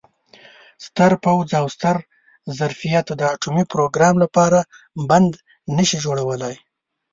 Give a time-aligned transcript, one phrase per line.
[0.85, 1.97] ستر پوځ او ستر
[2.57, 4.59] ظرفیت د اټومي پروګرام لپاره
[5.09, 5.31] بند
[5.75, 6.55] نه شي جوړولای.